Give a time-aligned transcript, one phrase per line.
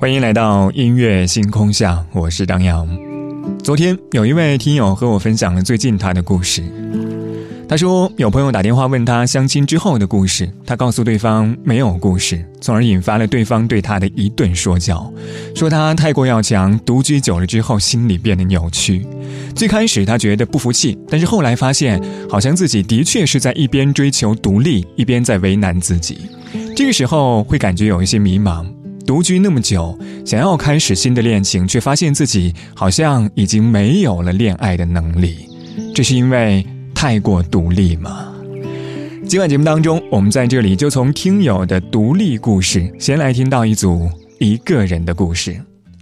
[0.00, 2.88] 欢迎来到音乐星空下，我是张扬。
[3.64, 6.62] 昨天有一位听友和我分享了最近他的故事。
[7.68, 15.12] 他说有朋友打电话问他相亲之后的故事，他告诉对方没有故事，从而引发了对方对他的一顿说教，
[15.52, 19.04] 说他太过要强，独居久了之后心里变得扭曲。
[19.56, 26.20] 最开始他觉得不服气，但是后来发现好像自己的确是在一边追求独立，一边在为难自己。
[26.76, 28.64] 这个时候会感觉有一些迷茫。
[29.08, 35.48] 独居那么久，想要开始新的恋情，却发现自己好像已经没有了恋爱的能力。
[35.94, 36.62] 这是因为
[36.94, 38.28] 太过独立吗？
[39.26, 44.10] 今晚节目当中，我们在这里就从听友的独立故事，先来听到一组
[44.40, 45.58] 一个人的故事。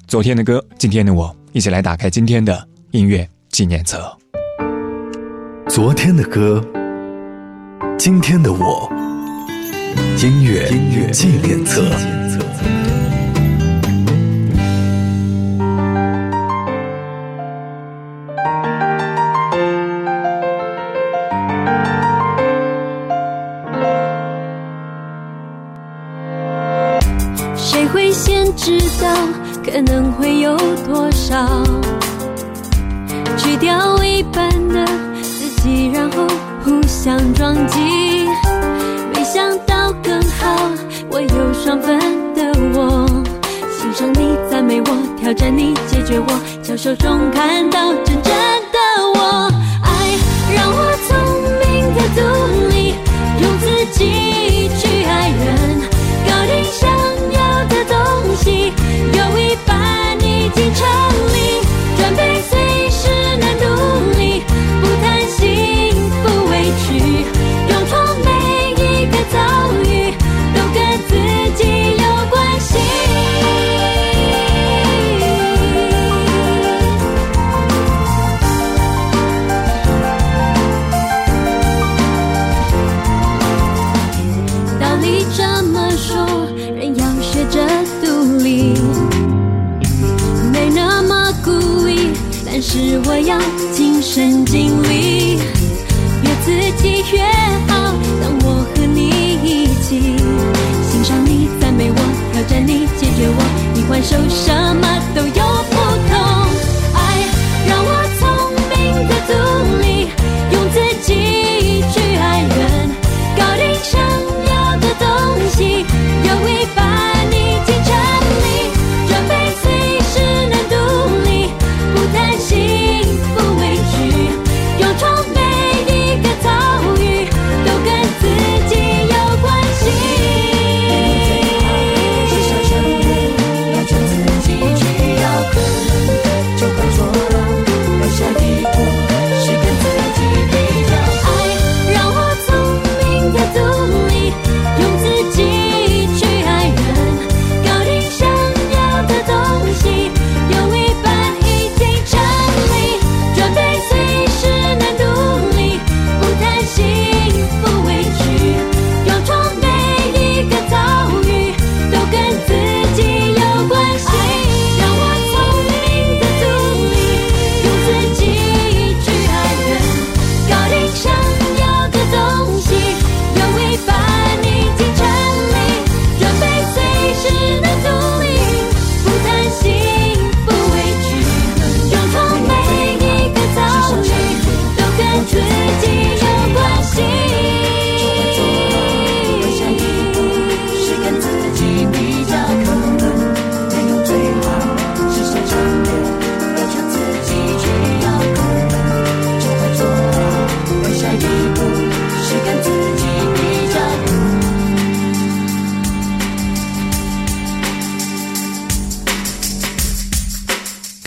[0.08, 4.04] 昨天的歌，今天的我，一起来打开今天的音乐纪念册。
[5.68, 6.60] 昨天的歌，
[7.96, 8.90] 今天的我，
[10.20, 11.88] 音乐音乐纪念册。
[29.66, 31.62] 可能会有多少？
[33.36, 34.86] 去掉一半的
[35.22, 36.26] 自己，然后
[36.64, 37.78] 互相撞击。
[39.12, 40.70] 没想到更好，
[41.10, 41.98] 我有双份
[42.32, 42.42] 的
[42.74, 43.06] 我，
[43.78, 44.86] 欣赏你，赞美我，
[45.18, 48.32] 挑战你，解决我，教手中看到真正
[48.72, 48.78] 的
[49.14, 49.50] 我。
[49.82, 49.90] 爱
[50.54, 51.18] 让我聪
[51.60, 52.20] 明的独
[52.70, 52.94] 立，
[53.42, 54.35] 用自己
[60.76, 60.86] 已经
[61.96, 62.65] 成立，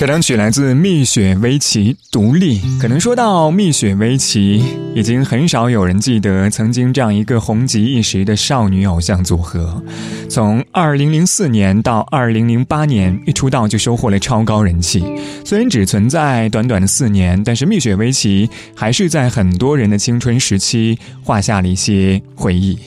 [0.10, 2.60] 开场曲来自蜜雪薇琪，《独立》。
[2.82, 4.60] 可能说到蜜雪薇琪，
[4.96, 9.84] 已经很少有人记得曾经这样一个红极一时的少女偶像组合。
[10.28, 15.04] 从2004年到2008年，一出道就收获了超高人气。
[15.46, 22.80] 虽然只存在短短的四年，但是蜜雪薇琪还是在很多人的青春时期画下了一些回忆。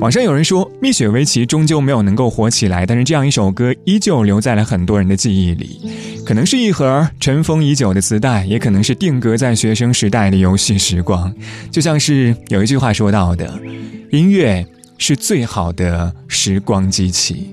[0.00, 5.78] 网上有人说，蜜雪薇琪终究没有能够火起来，但是这样一首歌依旧留在了很多人的记忆里。
[6.24, 11.30] 可能是一盒尘封已久的磁带，也可能是定格在学生时代的游戏时光。
[11.70, 13.60] 就像是有一句话说到的
[14.10, 14.66] ：“音乐
[14.96, 17.52] 是最好的时光机器。”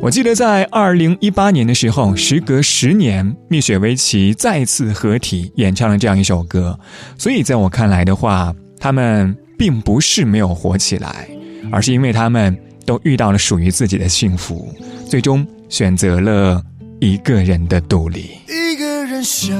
[0.00, 6.78] 我记得在二零一八年的时候，时隔十年，蜜雪薇琪再次合体演唱了这样一首歌。
[7.18, 11.28] 所以在我看来的话，他们并不是没有火起来。
[11.70, 14.74] 而是因为他们都遇到了属于自己的幸福，
[15.06, 16.62] 最终选择了
[17.00, 18.30] 一个人的独立。
[18.48, 19.56] 一个人想，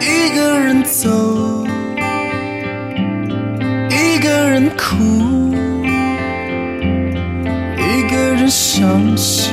[0.00, 1.66] 一个人走，
[3.90, 4.94] 一个人哭，
[7.76, 9.52] 一个人伤心。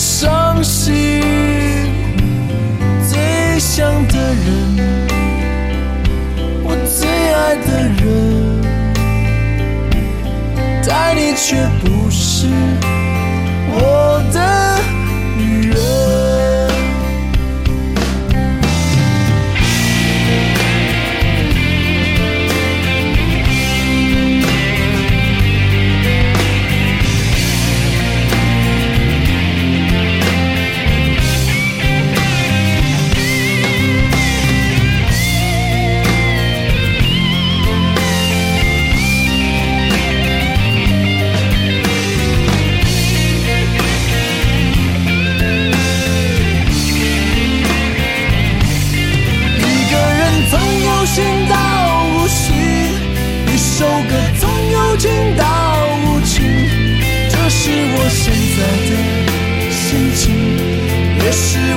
[0.00, 1.20] 伤心。
[3.06, 4.48] 最想的人，
[6.64, 7.68] 我最爱的
[8.00, 8.02] 人。
[10.88, 12.48] 但你却不是
[13.72, 13.76] 我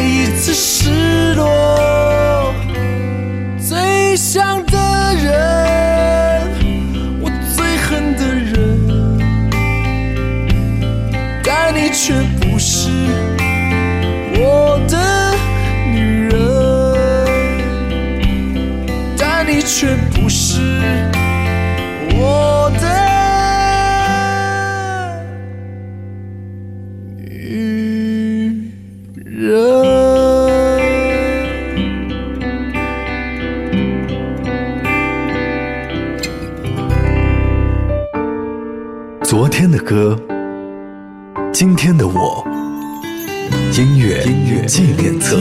[0.00, 2.54] 每一次失落。
[3.58, 4.78] 最想的
[5.16, 6.48] 人
[7.20, 9.18] 我最恨的人
[11.42, 12.88] 但你却不是
[14.36, 15.34] 我的
[15.92, 16.38] 女人。
[19.18, 19.96] 但你却
[41.58, 42.46] 今天的我，
[43.76, 45.36] 音乐纪念册。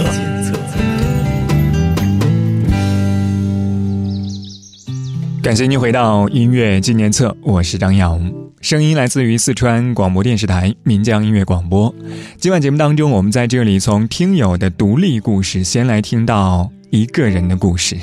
[5.43, 8.19] 感谢您回到音乐纪念册，我是张扬，
[8.61, 11.93] 声音来自于四川广播电视台岷江音乐广播。
[12.39, 17.97] 今晚节目当中，我们在这里从听友的独立故事，先来听到一个人的故事。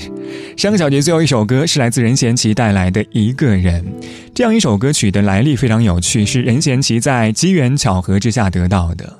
[0.56, 3.82] 上个小节最后一首歌是来自任贤齐带来的《一个人》，
[4.34, 9.16] 这样一首歌曲的来历非常有趣，是任贤齐在机缘巧合之下得到的。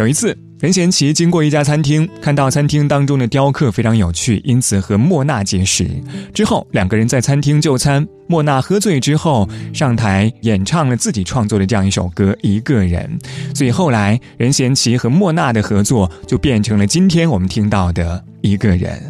[0.00, 0.36] 有一次。
[0.60, 5.88] 任贤齐经过一家餐厅，看到餐厅当中的雕刻非常有趣，因此和莫娜结识。
[6.34, 8.06] 之后，两个人在餐厅就餐。
[8.26, 13.18] 莫娜喝醉之后上台演唱了自己创作的这样一首歌《一个人》，
[13.56, 19.02] 所以后来任贤齐和莫娜的合作就变成了今天我们听到的一个人。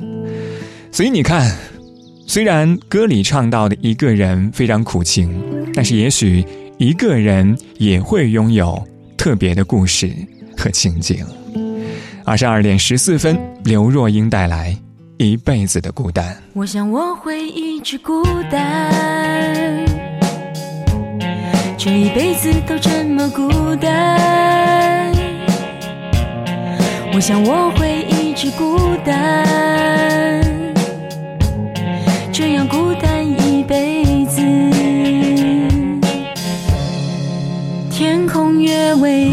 [0.90, 1.56] 所以你看，
[2.26, 5.40] 虽然歌里唱到的一个人非常苦情，
[5.74, 6.44] 但是也许
[6.78, 8.82] 一个人也会拥有
[9.16, 10.10] 特别的故事
[10.60, 11.24] 和情景。
[12.26, 14.76] 二十二点十四分，刘若英带来
[15.24, 16.34] 《一辈子的孤单》。
[16.52, 19.84] 我想我会一直孤单，
[21.78, 25.10] 这一辈子都这么孤单。
[27.14, 30.44] 我想我会一直孤单，
[32.30, 34.40] 这样孤单一辈子。
[37.90, 39.29] 天空越蔚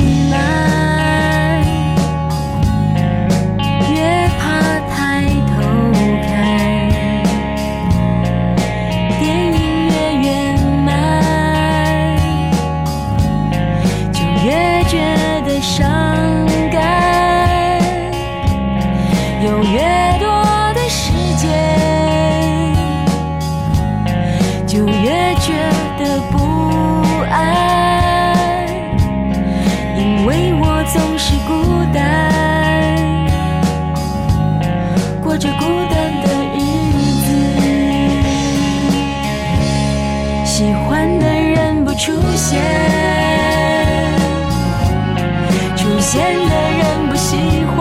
[15.61, 17.81] 伤感。
[19.43, 19.79] 有越
[20.19, 21.47] 多的时间
[24.67, 25.53] 就越觉
[25.99, 26.46] 得不
[46.17, 47.77] 欠的人不喜欢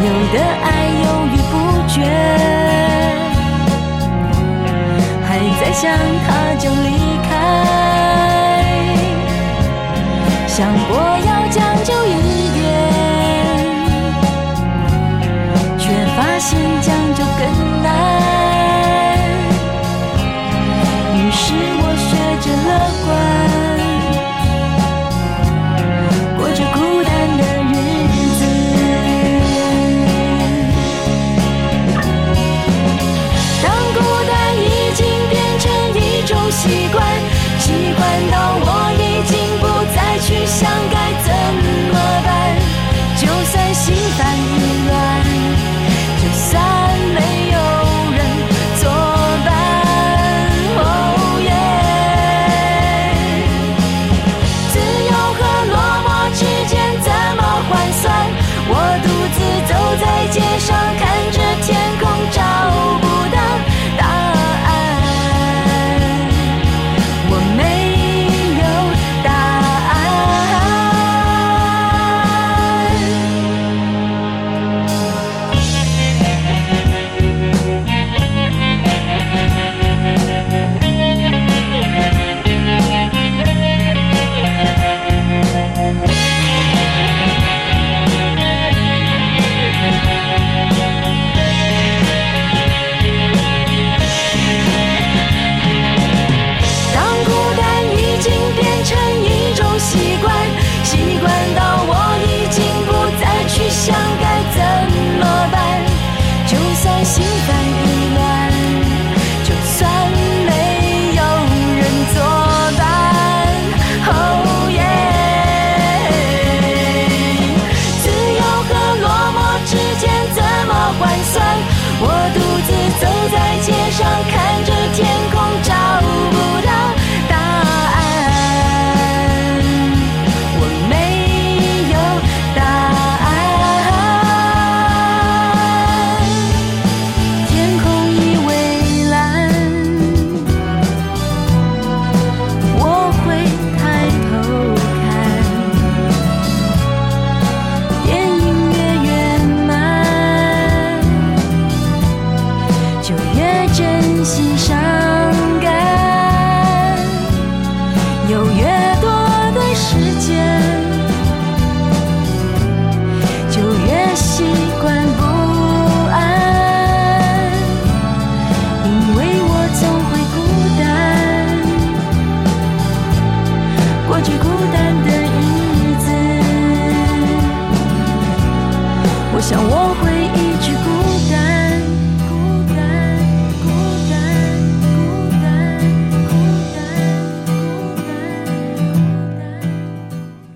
[0.00, 0.66] 有的爱
[1.04, 1.52] 犹豫不
[1.86, 1.94] 决
[5.22, 5.28] 还
[5.60, 5.82] 在想
[6.26, 6.88] 他就离
[7.28, 7.30] 开。
[10.46, 11.92] 想过要将就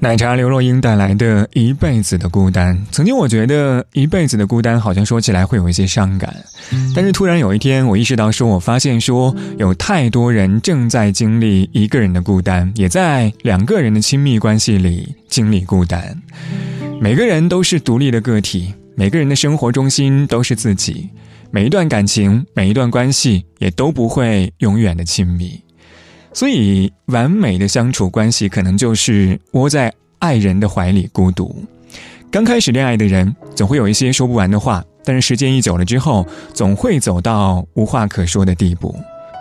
[0.07, 2.81] 奶茶刘若英带来的一辈子的孤单。
[2.93, 6.35] 曾经我觉得一辈子的孤单好像说起来会有一些伤感，
[6.95, 16.17] 但是突然有一天我意识到，说我发现说有太多人正在经历一个人的孤单，也在两个人的亲密关系里经历孤单。
[17.01, 21.11] 每个人都是独立的个体，每个人的生活中心都是自己，
[21.51, 25.61] 每一段感情，每一段关系也都不会永远的亲密。
[26.37, 31.65] 所以，完美的相处关系可能就是窝在爱人的怀里孤独。
[32.31, 38.95] 刚开始恋爱的人总会有一些说不完的话，但是时间一久了之后，总会走到无话可说的地步。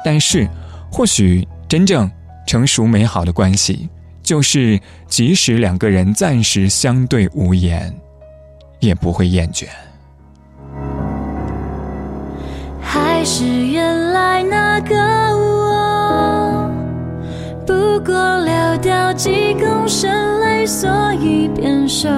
[0.05, 0.47] 但是，
[0.89, 2.09] 或许真正
[2.47, 3.89] 成熟美好的关系，
[4.23, 7.93] 就是即使两个人暂时相对无言，
[8.79, 9.65] 也不会厌倦。
[12.79, 15.34] 还是原来那个。
[17.97, 20.11] 不过流掉几公升
[20.41, 22.09] 泪，所以变瘦。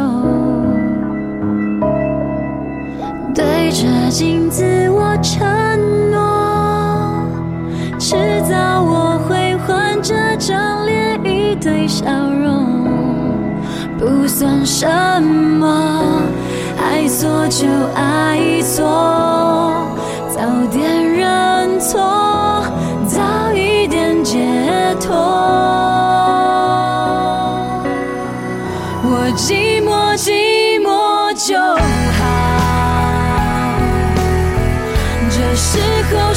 [3.35, 5.47] 对着镜子我承
[6.09, 7.27] 诺，
[7.99, 8.15] 迟
[8.49, 12.65] 早我会换这张脸，一堆笑容，
[13.99, 14.87] 不算什
[15.21, 16.01] 么。
[16.81, 18.83] 爱错就爱错，
[20.27, 22.63] 早点认错，
[25.07, 25.13] 解脱。
[29.37, 32.19] 寂寞，寂寞就好。
[35.29, 35.77] 这时
[36.09, 36.33] 候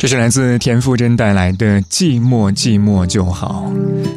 [0.00, 3.70] 这是来自田馥甄带来的《寂寞寂寞就好》，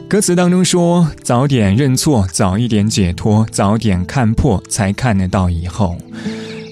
[0.08, 5.98] 歌词当中说：“早点认错，早一点解脱，早点看破，才看得到以后。”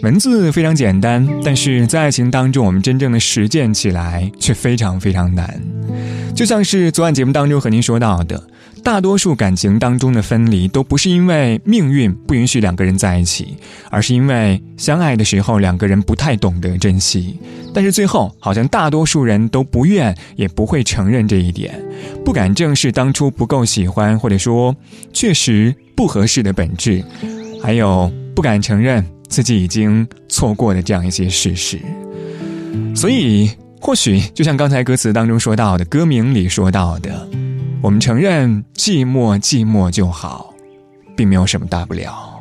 [0.02, 5.62] 文字非常简单，但是在爱情当中，我们真正的实践起来却非常非常难。
[6.34, 8.42] 就像是昨晚节目当中和您说到的，
[8.84, 13.56] 大多数感情当中的分离，都不是因为命运不允许两个人在一起，
[13.90, 17.40] 而是因为相爱的时候两个人不太懂得珍惜。
[17.74, 21.80] 但是最后，好像大多数人都不愿也不会承认这一点，
[22.26, 24.76] 不敢正视当初不够喜欢，或者说
[25.14, 27.04] 确实不合适的本质，
[27.62, 31.80] 还有不敢承认自己已经错过的这样一些事实。
[32.96, 37.30] 所以，或许就像刚才歌词当中说到的，歌名里说到的。
[37.84, 40.54] 我们承认寂寞，寂寞就好，
[41.16, 42.40] 并没有什么大不了。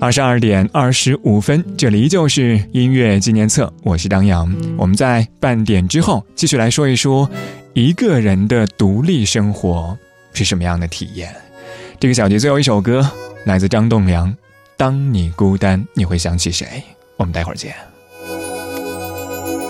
[0.00, 4.52] 二十二点二十五分，这里依旧是音乐纪念册，我是张扬。
[4.76, 7.30] 我们在半点之后继续来说一说
[7.74, 9.96] 一个人的独立生活
[10.32, 11.32] 是什么样的体验。
[12.00, 13.08] 这个小节最后一首歌
[13.44, 14.28] 来自张栋梁，
[14.76, 16.66] 《当你孤单，你会想起谁》。
[17.16, 17.72] 我们待会儿见。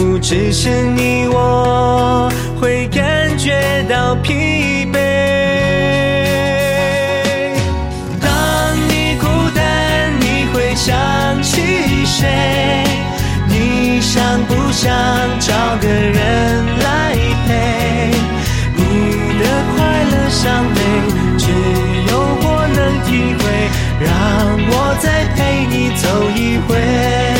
[0.00, 4.98] 不只是你我会感觉到疲惫。
[8.18, 10.96] 当你孤单，你会想
[11.42, 11.60] 起
[12.06, 12.26] 谁？
[13.46, 14.90] 你想不想
[15.38, 17.14] 找个人来
[17.46, 18.10] 陪？
[18.74, 18.82] 你
[19.38, 19.44] 的
[19.76, 20.80] 快乐伤悲，
[21.36, 21.44] 只
[22.10, 23.44] 有我能体会。
[24.00, 24.08] 让
[24.66, 27.39] 我再陪你走一回。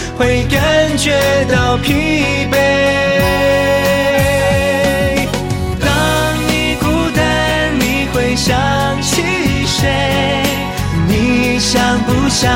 [0.21, 1.17] 会感觉
[1.51, 2.55] 到疲惫。
[5.79, 5.89] 当
[6.47, 8.55] 你孤单，你会想
[9.01, 9.23] 起
[9.65, 9.89] 谁？
[11.07, 12.47] 你想不想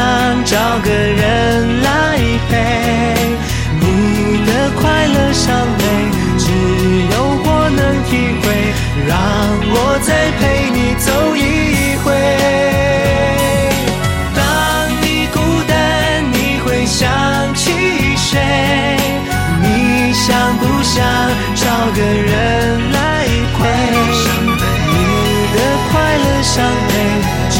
[0.45, 2.19] 找个人来
[2.51, 2.53] 陪？
[3.79, 5.83] 你的快乐伤悲，
[6.37, 6.45] 只
[7.13, 8.11] 有我能体
[8.43, 8.45] 会。
[9.07, 9.17] 让
[9.73, 10.69] 我再陪？
[10.69, 10.93] 你
[21.95, 23.25] 个人来
[23.57, 23.63] 陪？
[24.91, 24.95] 你
[25.55, 25.57] 的
[25.89, 26.53] 快乐伤
[26.89, 26.91] 悲，
[27.49, 27.57] 只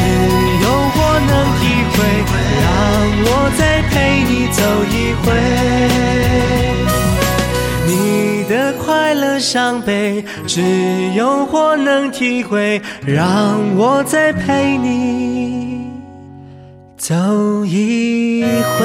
[0.62, 1.96] 有我能体会。
[2.60, 2.64] 让
[3.24, 3.94] 我再陪
[4.28, 4.60] 你走
[4.92, 4.94] 一
[5.24, 5.26] 回。
[7.86, 7.90] 你
[8.44, 8.52] 的
[8.84, 10.60] 快乐伤悲，只
[11.14, 12.82] 有我能体会。
[13.06, 15.90] 让我再陪你
[16.98, 17.14] 走
[17.64, 18.84] 一回。